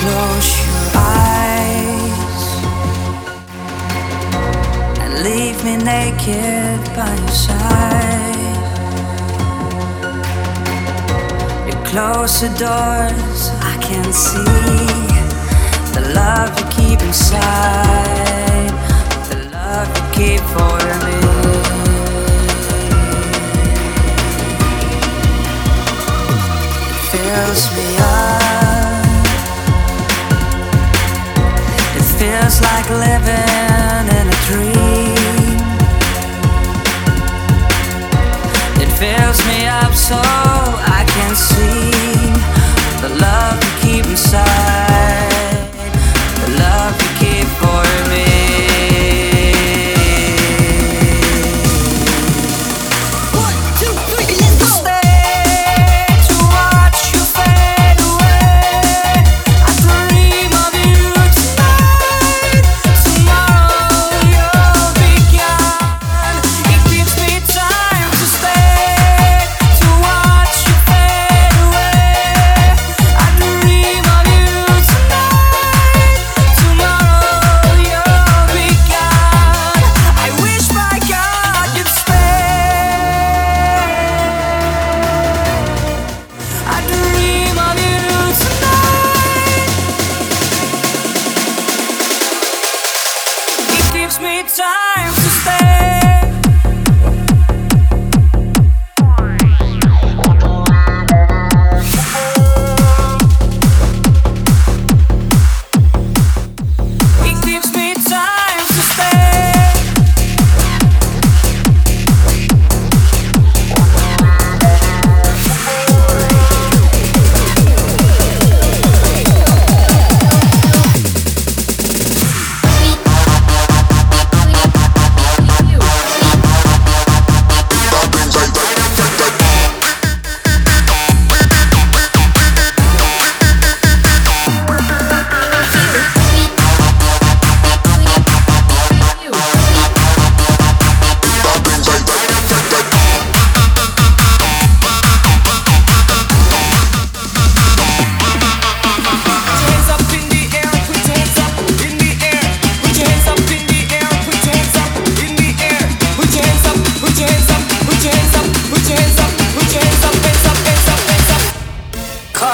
[0.00, 2.40] close your eyes
[5.02, 8.62] and leave me naked by your side.
[11.68, 13.40] You close the doors,
[13.72, 14.56] I can see
[15.94, 18.72] the love you keep inside,
[19.28, 21.18] the love you keep for me.
[27.10, 28.49] Fills me up.
[32.50, 34.59] feels like living in a dream.
[94.48, 95.19] time.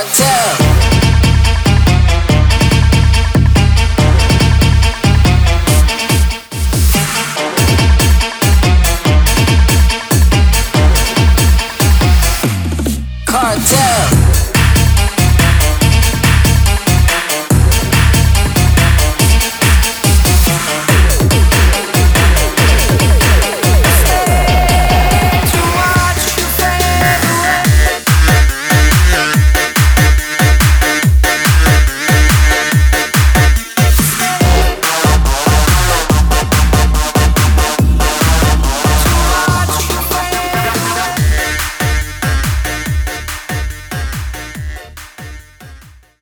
[0.00, 0.29] Cortez.